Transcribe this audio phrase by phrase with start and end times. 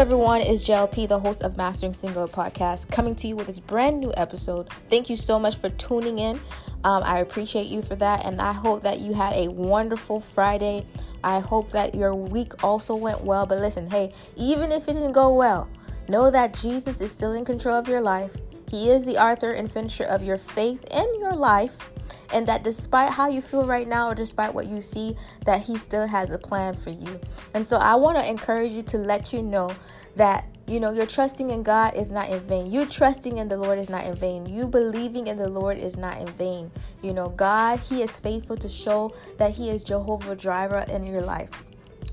[0.00, 0.40] everyone?
[0.40, 4.10] It's JLP, the host of Mastering Single podcast, coming to you with its brand new
[4.16, 4.70] episode.
[4.88, 6.40] Thank you so much for tuning in.
[6.84, 10.86] Um, I appreciate you for that, and I hope that you had a wonderful Friday.
[11.22, 13.44] I hope that your week also went well.
[13.44, 15.68] But listen, hey, even if it didn't go well,
[16.08, 18.34] know that Jesus is still in control of your life.
[18.70, 21.90] He is the author and finisher of your faith and your life.
[22.32, 25.76] And that despite how you feel right now, or despite what you see, that He
[25.76, 27.20] still has a plan for you.
[27.54, 29.74] And so I want to encourage you to let you know
[30.14, 32.70] that you know, your trusting in God is not in vain.
[32.70, 34.46] You trusting in the Lord is not in vain.
[34.46, 36.70] You believing in the Lord is not in vain.
[37.02, 41.22] You know, God, He is faithful to show that He is Jehovah Jireh in your
[41.22, 41.50] life.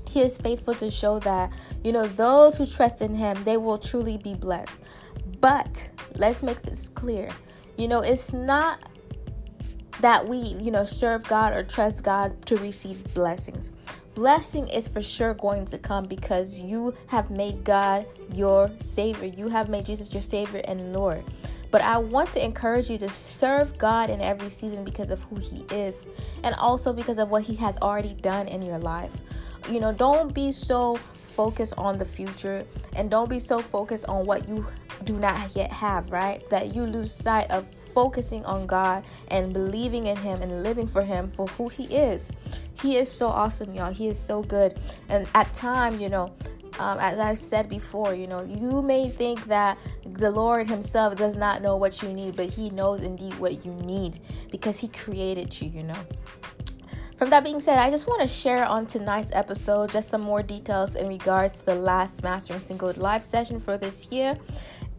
[0.08, 1.52] He is faithful to show that,
[1.84, 4.82] you know, those who trust in Him, they will truly be blessed.
[5.40, 7.30] But let's make this clear.
[7.76, 8.80] You know, it's not
[10.00, 13.72] that we, you know, serve God or trust God to receive blessings.
[14.14, 19.26] Blessing is for sure going to come because you have made God your Savior.
[19.26, 21.24] You have made Jesus your Savior and Lord.
[21.70, 25.36] But I want to encourage you to serve God in every season because of who
[25.36, 26.06] He is
[26.42, 29.16] and also because of what He has already done in your life.
[29.70, 30.98] You know, don't be so
[31.38, 32.64] focused on the future
[32.96, 34.66] and don't be so focused on what you
[35.04, 36.42] do not yet have, right?
[36.50, 41.04] That you lose sight of focusing on God and believing in Him and living for
[41.04, 42.32] Him for who He is.
[42.82, 43.92] He is so awesome, y'all.
[43.92, 44.80] He is so good.
[45.08, 46.34] And at times, you know,
[46.80, 51.36] um, as I've said before, you know, you may think that the Lord Himself does
[51.36, 54.18] not know what you need, but He knows indeed what you need
[54.50, 56.02] because He created you, you know.
[57.18, 60.40] From that being said, I just want to share on tonight's episode just some more
[60.40, 64.38] details in regards to the last Mastering Single live session for this year.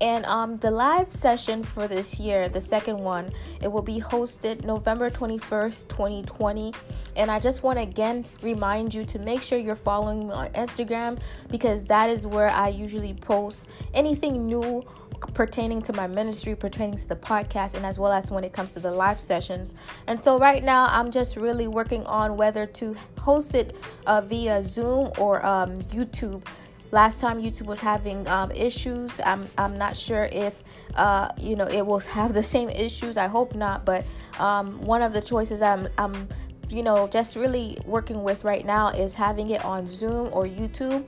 [0.01, 4.63] And um, the live session for this year, the second one, it will be hosted
[4.63, 6.73] November 21st, 2020.
[7.17, 10.49] And I just want to again remind you to make sure you're following me on
[10.49, 14.85] Instagram because that is where I usually post anything new
[15.33, 18.73] pertaining to my ministry, pertaining to the podcast, and as well as when it comes
[18.73, 19.75] to the live sessions.
[20.07, 24.63] And so, right now, I'm just really working on whether to host it uh, via
[24.63, 26.43] Zoom or um, YouTube
[26.91, 30.63] last time youtube was having um, issues i'm i'm not sure if
[30.95, 34.05] uh, you know it will have the same issues i hope not but
[34.39, 36.27] um, one of the choices i'm i'm
[36.69, 41.07] you know just really working with right now is having it on zoom or youtube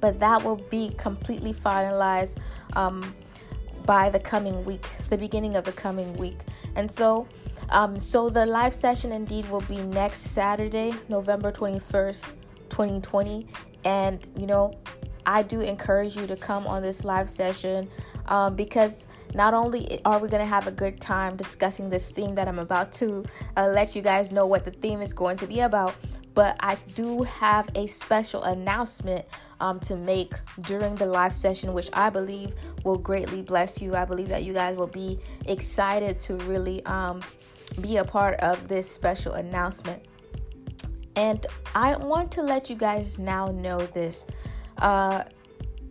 [0.00, 2.36] but that will be completely finalized
[2.74, 3.14] um,
[3.84, 6.38] by the coming week the beginning of the coming week.
[6.74, 7.26] And so
[7.70, 12.32] um, so the live session indeed will be next saturday november 21st
[12.68, 13.46] 2020
[13.86, 14.74] and you know
[15.24, 17.88] I do encourage you to come on this live session
[18.26, 22.34] um, because not only are we going to have a good time discussing this theme
[22.36, 23.24] that I'm about to
[23.56, 25.94] uh, let you guys know what the theme is going to be about,
[26.34, 29.24] but I do have a special announcement
[29.58, 32.54] um, to make during the live session, which I believe
[32.84, 33.96] will greatly bless you.
[33.96, 37.20] I believe that you guys will be excited to really um,
[37.80, 40.04] be a part of this special announcement.
[41.16, 41.44] And
[41.74, 44.26] I want to let you guys now know this.
[44.78, 45.24] Uh,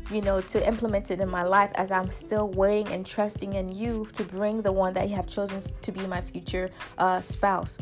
[0.09, 3.70] you know, to implement it in my life as I'm still waiting and trusting in
[3.70, 7.78] you to bring the one that you have chosen to be my future uh, spouse.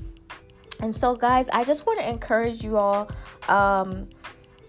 [0.82, 3.10] And so, guys, I just want to encourage you all.
[3.48, 4.10] Um,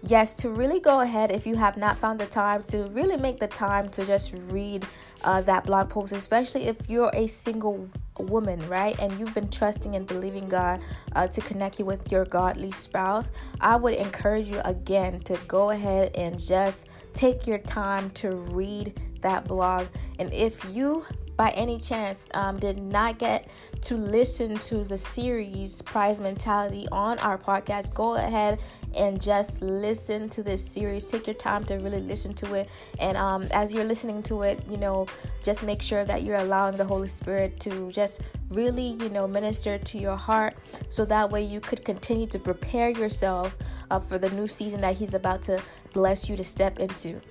[0.03, 3.39] yes, to really go ahead if you have not found the time to really make
[3.39, 4.85] the time to just read
[5.23, 8.97] uh, that blog post, especially if you're a single woman, right?
[8.99, 10.81] And you've been trusting and believing God
[11.15, 13.31] uh, to connect you with your godly spouse.
[13.61, 18.99] I would encourage you again to go ahead and just take your time to read
[19.21, 19.87] that blog.
[20.19, 21.05] And if you
[21.39, 23.49] by any chance um, did not get
[23.79, 28.59] to listen to the series Prize Mentality on our podcast, go ahead
[28.93, 31.05] and just listen to this series.
[31.05, 32.69] Take your time to really listen to it.
[32.99, 35.07] And um, as you're listening to it, you know,
[35.41, 38.19] just make sure that you're allowing the Holy Spirit to just
[38.49, 40.55] really, you know, minister to your heart
[40.89, 43.55] so that way you could continue to prepare yourself
[43.91, 45.63] uh, for the new season that He's about to
[45.93, 47.21] bless you to step into.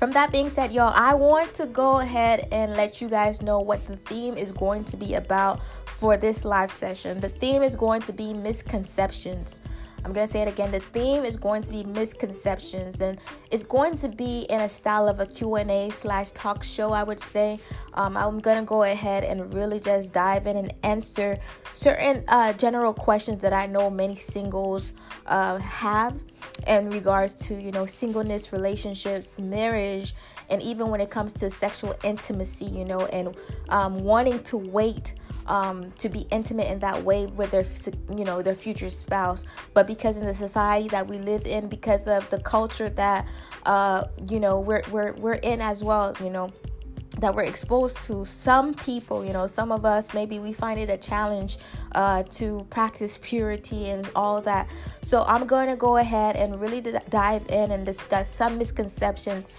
[0.00, 3.60] From that being said, y'all, I want to go ahead and let you guys know
[3.60, 7.20] what the theme is going to be about for this live session.
[7.20, 9.60] The theme is going to be misconceptions.
[10.04, 10.70] I'm going to say it again.
[10.70, 13.18] The theme is going to be misconceptions, and
[13.50, 17.20] it's going to be in a style of a Q&A slash talk show, I would
[17.20, 17.58] say.
[17.94, 21.38] Um, I'm going to go ahead and really just dive in and answer
[21.74, 24.92] certain uh, general questions that I know many singles
[25.26, 26.14] uh, have
[26.66, 30.14] in regards to, you know, singleness, relationships, marriage,
[30.48, 33.36] and even when it comes to sexual intimacy, you know, and
[33.68, 35.14] um, wanting to wait
[35.46, 37.64] um, to be intimate in that way with their,
[38.16, 39.44] you know, their future spouse.
[39.74, 43.26] But because in the society that we live in, because of the culture that,
[43.66, 46.52] uh, you know, we're we're we're in as well, you know
[47.18, 48.24] that we're exposed to.
[48.24, 51.58] Some people you know some of us maybe we find it a challenge
[51.96, 54.68] uh, to practice purity and all that.
[55.02, 59.50] So i'm going to go ahead and really d- dive in and discuss some misconceptions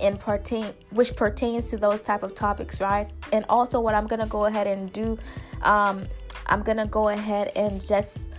[0.00, 3.08] in pertain which pertains to those type of topics right?
[3.32, 5.18] And also what i'm going to go ahead and do
[5.62, 6.06] um,
[6.46, 8.30] i'm going to go ahead and just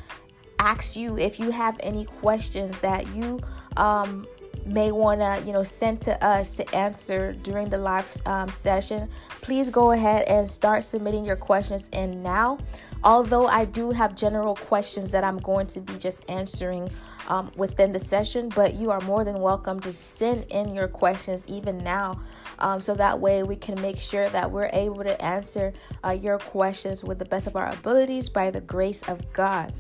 [0.62, 3.40] ask you if you have any questions that you
[3.78, 4.28] um,
[4.63, 9.10] may want to you know send to us to answer during the live um, session
[9.42, 12.60] please go ahead and start submitting your questions in now.
[13.04, 16.88] Although i do have general questions that i'm going to be just answering
[17.28, 21.48] um, within the session but you are more than welcome to send in your questions
[21.48, 22.22] even now
[22.60, 25.74] um, so that way we can make sure that we're able to answer
[26.06, 29.74] uh, your questions with the best of our abilities by the grace of god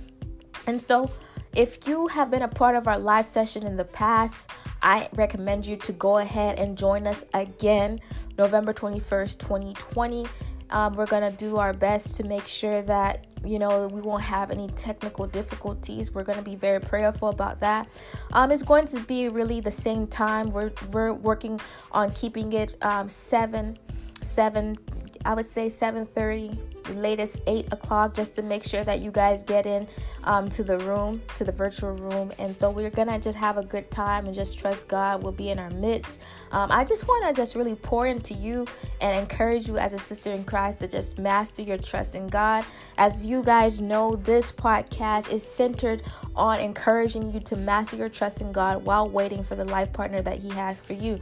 [0.67, 1.09] and so
[1.55, 4.49] if you have been a part of our live session in the past,
[4.81, 7.99] I recommend you to go ahead and join us again
[8.37, 10.25] November 21st, 2020.
[10.69, 14.23] Um, we're going to do our best to make sure that you know we won't
[14.23, 16.13] have any technical difficulties.
[16.13, 17.89] We're going to be very prayerful about that.
[18.31, 20.51] Um, it's going to be really the same time.
[20.51, 21.59] We're, we're working
[21.91, 23.77] on keeping it um, 7
[24.21, 24.77] 7
[25.25, 29.65] i would say 7.30 latest 8 o'clock just to make sure that you guys get
[29.65, 29.87] in
[30.23, 32.31] um, to the room, to the virtual room.
[32.39, 35.31] And so we're going to just have a good time and just trust God will
[35.31, 36.21] be in our midst.
[36.51, 38.67] Um, I just want to just really pour into you
[38.99, 42.65] and encourage you as a sister in Christ to just master your trust in God.
[42.97, 46.03] As you guys know, this podcast is centered
[46.35, 50.21] on encouraging you to master your trust in God while waiting for the life partner
[50.21, 51.19] that He has for you.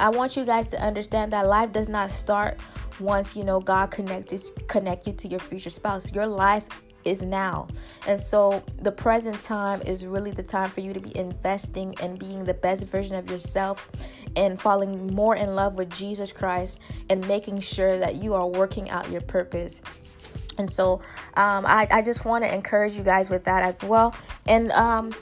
[0.00, 2.58] I want you guys to understand that life does not start
[3.02, 6.12] once you know God connected connect you to your future spouse.
[6.12, 6.66] Your life
[7.04, 7.68] is now.
[8.06, 12.18] And so the present time is really the time for you to be investing and
[12.18, 13.90] being the best version of yourself
[14.36, 18.90] and falling more in love with Jesus Christ and making sure that you are working
[18.90, 19.82] out your purpose.
[20.58, 21.00] And so
[21.34, 24.14] um, I, I just want to encourage you guys with that as well.
[24.46, 25.12] And um,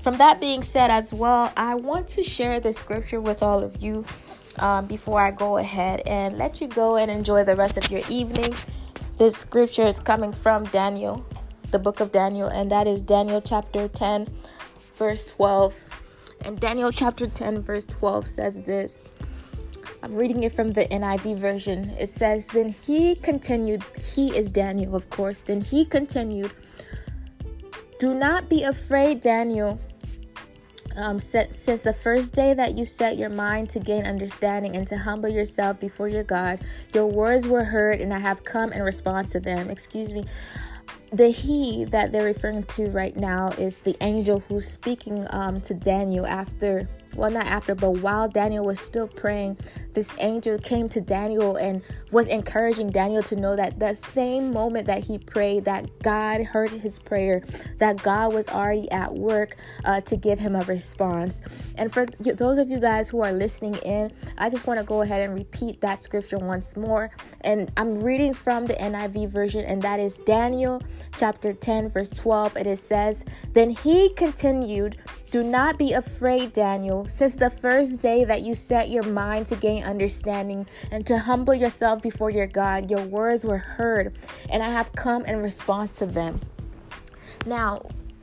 [0.00, 3.82] from that being said, as well, I want to share the scripture with all of
[3.82, 4.04] you
[4.58, 8.02] um, before I go ahead and let you go and enjoy the rest of your
[8.08, 8.54] evening.
[9.18, 11.24] This scripture is coming from Daniel,
[11.70, 14.28] the book of Daniel, and that is Daniel chapter 10,
[14.96, 15.74] verse 12.
[16.44, 19.02] And Daniel chapter 10, verse 12 says this.
[20.02, 21.88] I'm reading it from the NIV version.
[21.90, 23.84] It says, Then he continued,
[24.14, 25.40] he is Daniel, of course.
[25.40, 26.50] Then he continued,
[28.00, 29.78] Do not be afraid, Daniel
[30.96, 34.96] um, since the first day that you set your mind to gain understanding and to
[34.96, 36.60] humble yourself before your God,
[36.94, 39.70] your words were heard, and I have come in response to them.
[39.70, 40.24] Excuse me.
[41.10, 45.74] The he that they're referring to right now is the angel who's speaking um, to
[45.74, 49.58] Daniel after well, not after, but while Daniel was still praying,
[49.92, 54.86] this angel came to Daniel and was encouraging Daniel to know that the same moment
[54.86, 57.42] that he prayed, that God heard his prayer,
[57.78, 61.40] that God was already at work uh, to give him a response.
[61.76, 65.02] And for those of you guys who are listening in, I just want to go
[65.02, 67.10] ahead and repeat that scripture once more.
[67.42, 70.82] And I'm reading from the NIV version, and that is Daniel
[71.18, 72.56] chapter 10, verse 12.
[72.56, 74.96] And it says, Then he continued,
[75.32, 79.56] Do not be afraid, Daniel since the first day that you set your mind to
[79.56, 84.14] gain understanding and to humble yourself before your God, your words were heard,
[84.50, 86.38] and I have come in response to them.
[87.46, 87.80] Now,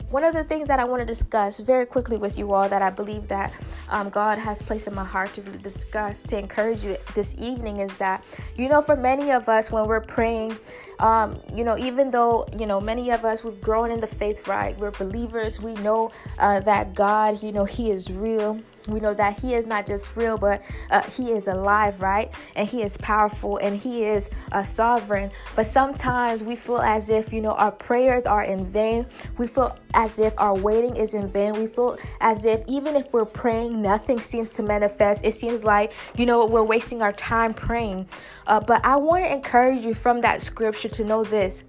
[0.10, 2.82] one of the things that I want to discuss very quickly with you all that
[2.82, 3.54] I believe that
[3.90, 7.96] um, God has placed in my heart to discuss, to encourage you this evening is
[7.98, 8.26] that,
[8.56, 10.58] you know, for many of us, when we're praying,
[11.00, 14.48] um, you know, even though, you know, many of us, we've grown in the faith,
[14.48, 14.78] right?
[14.80, 15.62] We're believers.
[15.62, 18.60] We know uh, that God, you know, He is real
[18.90, 22.32] we know that he is not just real but uh, he is alive right?
[22.56, 25.32] And he is powerful and he is uh, sovereign.
[25.56, 29.06] But sometimes we feel as if you know our prayers are in vain.
[29.38, 31.54] We feel as if our waiting is in vain.
[31.54, 35.26] We feel as if even if we're praying nothing seems to manifest.
[35.26, 38.08] It seems like you know we're wasting our time praying.
[38.48, 41.64] Uh, but i want to encourage you from that scripture to know this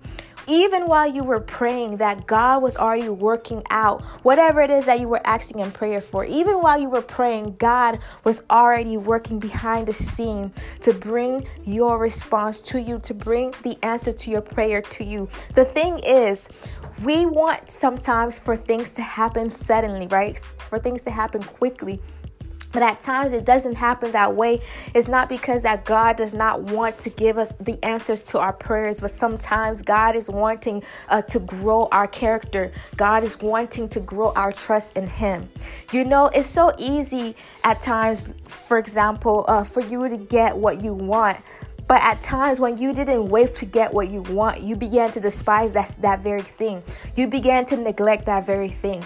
[0.51, 4.99] even while you were praying, that God was already working out whatever it is that
[4.99, 6.25] you were asking in prayer for.
[6.25, 11.99] Even while you were praying, God was already working behind the scene to bring your
[11.99, 15.29] response to you, to bring the answer to your prayer to you.
[15.55, 16.49] The thing is,
[17.05, 20.39] we want sometimes for things to happen suddenly, right?
[20.69, 22.01] For things to happen quickly.
[22.73, 24.61] But at times it doesn't happen that way.
[24.95, 28.53] It's not because that God does not want to give us the answers to our
[28.53, 32.73] prayers, but sometimes God is wanting uh, to grow our character.
[32.97, 35.49] God is wanting to grow our trust in Him.
[35.93, 37.35] You know, it's so easy
[37.65, 41.39] at times, for example, uh, for you to get what you want.
[41.91, 45.19] But at times when you didn't wait to get what you want, you began to
[45.19, 46.85] despise that, that very thing.
[47.17, 49.03] You began to neglect that very thing.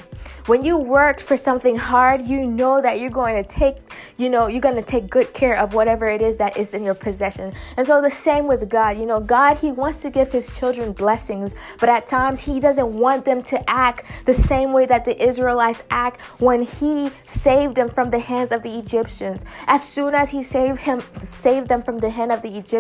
[0.46, 3.76] When you worked for something hard, you know that you're going to take,
[4.18, 6.84] you know, you're going to take good care of whatever it is that is in
[6.84, 7.54] your possession.
[7.78, 8.98] And so the same with God.
[8.98, 12.92] You know, God, He wants to give His children blessings, but at times He doesn't
[12.92, 17.88] want them to act the same way that the Israelites act when He saved them
[17.88, 19.46] from the hands of the Egyptians.
[19.66, 22.73] As soon as He saved him, saved them from the hand of the Egyptians,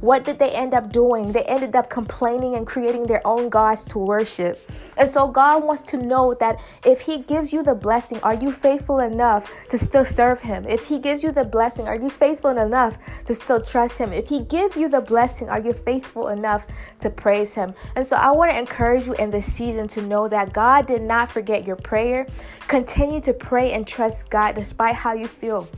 [0.00, 1.32] what did they end up doing?
[1.32, 4.58] They ended up complaining and creating their own gods to worship.
[4.96, 8.52] And so God wants to know that if He gives you the blessing, are you
[8.52, 10.66] faithful enough to still serve Him?
[10.66, 14.12] If He gives you the blessing, are you faithful enough to still trust Him?
[14.12, 16.66] If He gives you the blessing, are you faithful enough
[17.00, 17.74] to praise Him?
[17.94, 21.02] And so I want to encourage you in this season to know that God did
[21.02, 22.26] not forget your prayer.
[22.68, 25.68] Continue to pray and trust God despite how you feel.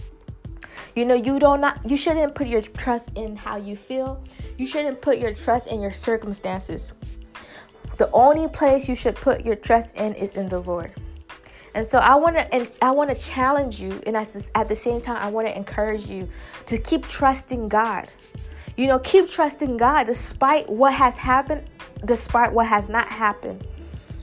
[0.99, 4.21] You know, you don't not you shouldn't put your trust in how you feel.
[4.57, 6.93] You shouldn't put your trust in your circumstances.
[7.99, 10.91] The only place you should put your trust in is in the Lord.
[11.77, 15.01] And so I want to and I want to challenge you and at the same
[15.01, 16.29] time I want to encourage you
[16.67, 18.09] to keep trusting God.
[18.77, 21.71] You know, keep trusting God despite what has happened,
[22.07, 23.65] despite what has not happened.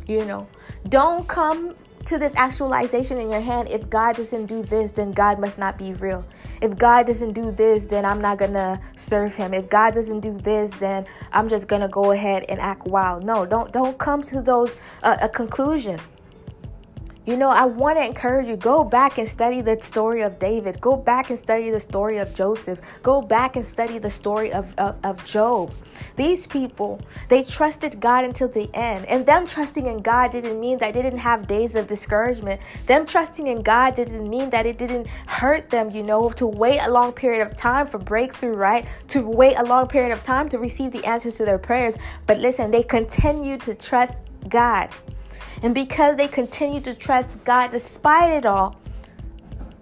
[0.08, 0.46] You know,
[0.90, 1.74] don't come
[2.06, 5.78] to this actualization in your hand if God doesn't do this, then God must not
[5.78, 6.24] be real.
[6.62, 9.54] If God doesn't do this, then I'm not gonna serve him.
[9.54, 13.24] If God doesn't do this, then I'm just gonna go ahead and act wild.
[13.24, 16.00] No, don't don't come to those uh, a conclusion.
[17.26, 20.80] You know, I want to encourage you go back and study the story of David.
[20.80, 22.80] Go back and study the story of Joseph.
[23.02, 25.74] Go back and study the story of, of, of, Job.
[26.18, 29.08] These people, they trusted God until the end.
[29.08, 32.62] And them trusting in God didn't mean that they didn't have days of discouragement.
[32.86, 36.78] Them trusting in God didn't mean that it didn't hurt them, you know, to wait
[36.78, 38.86] a long period of time for breakthrough, right?
[39.10, 41.96] To wait a long period of time to receive the answers to their prayers.
[42.28, 44.18] But listen, they continued to trust
[44.48, 44.90] God.
[45.62, 48.80] And because they continued to trust God despite it all,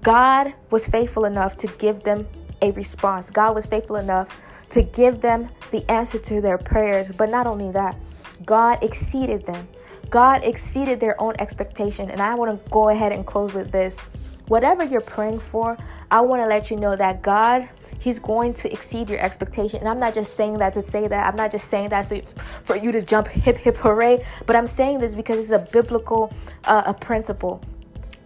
[0.01, 2.27] God was faithful enough to give them
[2.61, 3.29] a response.
[3.29, 4.39] God was faithful enough
[4.69, 7.11] to give them the answer to their prayers.
[7.11, 7.97] But not only that,
[8.45, 9.67] God exceeded them.
[10.09, 12.09] God exceeded their own expectation.
[12.09, 13.99] And I want to go ahead and close with this.
[14.47, 15.77] Whatever you're praying for,
[16.11, 17.69] I want to let you know that God
[18.03, 19.79] He's going to exceed your expectation.
[19.79, 21.25] And I'm not just saying that to say that.
[21.25, 22.19] I'm not just saying that so
[22.65, 26.33] for you to jump hip hip hooray, but I'm saying this because it's a biblical
[26.65, 27.61] uh, a principle.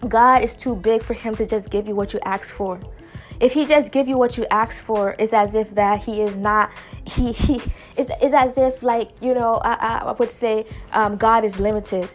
[0.07, 2.79] God is too big for him to just give you what you ask for.
[3.39, 6.37] If he just give you what you ask for, it's as if that he is
[6.37, 6.71] not
[7.05, 7.61] he he
[7.95, 12.09] it's, it's as if like you know I, I would say um, God is limited.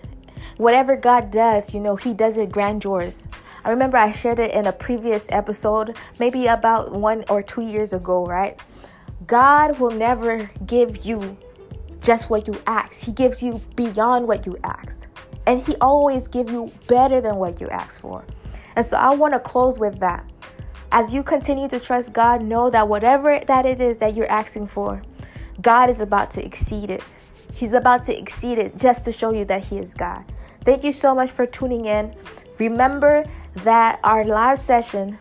[0.56, 3.28] Whatever God does, you know, he does it grandiose.
[3.64, 7.92] I remember I shared it in a previous episode, maybe about one or two years
[7.92, 8.58] ago, right?
[9.26, 11.36] God will never give you
[12.00, 13.04] just what you ask.
[13.04, 15.08] He gives you beyond what you ask.
[15.46, 18.24] And he always gives you better than what you ask for.
[18.76, 20.28] And so I want to close with that.
[20.90, 24.66] As you continue to trust God, know that whatever that it is that you're asking
[24.66, 25.02] for,
[25.60, 27.02] God is about to exceed it.
[27.54, 30.24] He's about to exceed it just to show you that He is God.
[30.64, 32.14] Thank you so much for tuning in.
[32.58, 33.24] Remember
[33.56, 35.18] that our live session,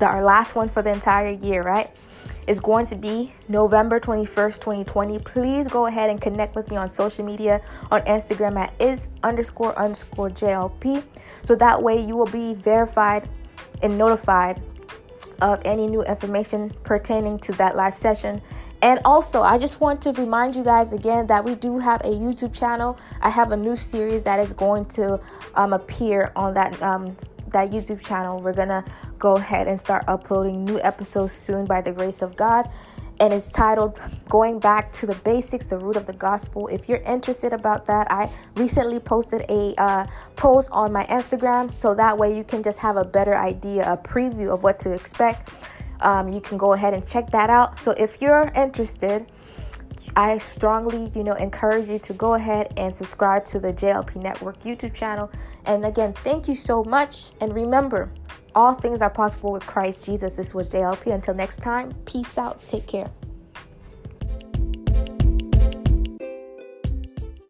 [0.00, 1.90] our last one for the entire year, right,
[2.46, 5.18] is going to be November 21st, 2020.
[5.20, 9.76] Please go ahead and connect with me on social media on Instagram at is underscore
[9.78, 11.02] underscore JLP.
[11.42, 13.28] So that way you will be verified
[13.82, 14.62] and notified
[15.42, 18.40] of any new information pertaining to that live session.
[18.82, 22.10] And also, I just want to remind you guys again that we do have a
[22.10, 22.98] YouTube channel.
[23.20, 25.20] I have a new series that is going to
[25.54, 27.16] um, appear on that um,
[27.50, 28.40] that YouTube channel.
[28.40, 28.84] We're gonna
[29.18, 32.68] go ahead and start uploading new episodes soon by the grace of God.
[33.18, 33.98] And it's titled
[34.28, 36.68] Going Back to the Basics, the Root of the Gospel.
[36.68, 41.94] If you're interested about that, I recently posted a uh, post on my Instagram so
[41.94, 45.50] that way you can just have a better idea, a preview of what to expect.
[46.00, 47.78] Um, you can go ahead and check that out.
[47.80, 49.26] So if you're interested,
[50.14, 54.60] I strongly, you know, encourage you to go ahead and subscribe to the JLP Network
[54.60, 55.30] YouTube channel.
[55.64, 57.32] And again, thank you so much.
[57.40, 58.10] And remember,
[58.54, 60.36] all things are possible with Christ Jesus.
[60.36, 61.12] This was JLP.
[61.12, 62.66] Until next time, peace out.
[62.66, 63.10] Take care.